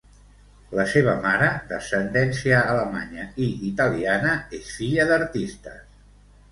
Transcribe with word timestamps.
La 0.77 0.85
seva 0.93 1.13
mare, 1.25 1.49
d'ascendència 1.73 2.63
alemanya 2.73 3.27
i 3.49 3.53
italiana, 3.71 4.35
és 4.63 4.75
filla 4.81 5.11
d'artistes. 5.15 6.07